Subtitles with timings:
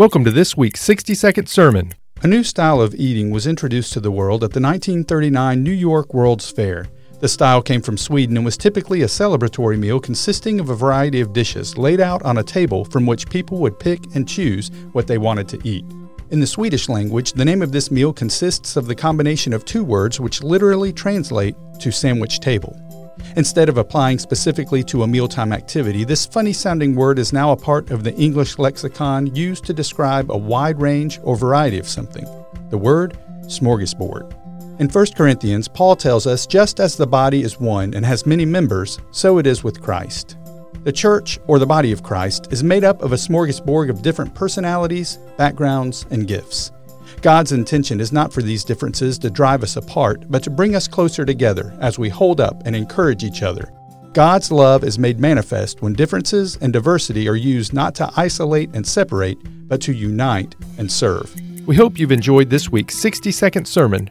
[0.00, 1.92] Welcome to this week's 60 second sermon.
[2.22, 6.14] A new style of eating was introduced to the world at the 1939 New York
[6.14, 6.86] World's Fair.
[7.18, 11.20] The style came from Sweden and was typically a celebratory meal consisting of a variety
[11.20, 15.06] of dishes laid out on a table from which people would pick and choose what
[15.06, 15.84] they wanted to eat.
[16.30, 19.84] In the Swedish language, the name of this meal consists of the combination of two
[19.84, 22.74] words which literally translate to sandwich table.
[23.36, 27.56] Instead of applying specifically to a mealtime activity, this funny sounding word is now a
[27.56, 32.26] part of the English lexicon used to describe a wide range or variety of something.
[32.70, 34.34] The word smorgasbord.
[34.80, 38.46] In 1 Corinthians, Paul tells us just as the body is one and has many
[38.46, 40.38] members, so it is with Christ.
[40.84, 44.34] The church, or the body of Christ, is made up of a smorgasbord of different
[44.34, 46.72] personalities, backgrounds, and gifts.
[47.22, 50.88] God's intention is not for these differences to drive us apart, but to bring us
[50.88, 53.72] closer together as we hold up and encourage each other.
[54.12, 58.86] God's love is made manifest when differences and diversity are used not to isolate and
[58.86, 61.34] separate, but to unite and serve.
[61.66, 64.10] We hope you've enjoyed this week's 60 second sermon